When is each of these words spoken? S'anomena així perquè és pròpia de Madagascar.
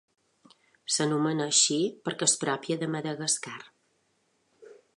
S'anomena 0.93 1.45
així 1.51 1.77
perquè 2.07 2.29
és 2.31 2.35
pròpia 2.45 2.79
de 2.85 2.89
Madagascar. 2.95 3.59